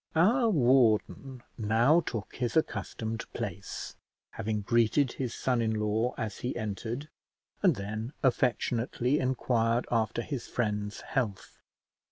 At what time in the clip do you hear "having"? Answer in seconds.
4.31-4.61